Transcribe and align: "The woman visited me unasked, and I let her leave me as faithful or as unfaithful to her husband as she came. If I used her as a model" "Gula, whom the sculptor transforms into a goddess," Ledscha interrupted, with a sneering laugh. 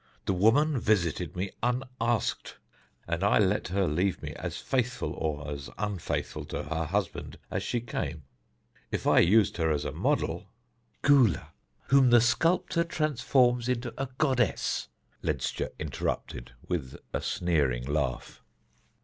"The 0.25 0.33
woman 0.33 0.79
visited 0.79 1.35
me 1.35 1.51
unasked, 1.61 2.57
and 3.07 3.23
I 3.23 3.37
let 3.37 3.67
her 3.67 3.85
leave 3.87 4.19
me 4.23 4.31
as 4.33 4.57
faithful 4.57 5.13
or 5.13 5.47
as 5.51 5.69
unfaithful 5.77 6.43
to 6.45 6.63
her 6.63 6.85
husband 6.85 7.37
as 7.51 7.61
she 7.61 7.81
came. 7.81 8.23
If 8.89 9.05
I 9.05 9.19
used 9.19 9.57
her 9.57 9.69
as 9.69 9.85
a 9.85 9.91
model" 9.91 10.47
"Gula, 11.03 11.49
whom 11.89 12.09
the 12.09 12.19
sculptor 12.19 12.83
transforms 12.83 13.69
into 13.69 13.93
a 13.95 14.09
goddess," 14.17 14.87
Ledscha 15.23 15.69
interrupted, 15.77 16.53
with 16.67 16.95
a 17.13 17.21
sneering 17.21 17.85
laugh. 17.85 18.41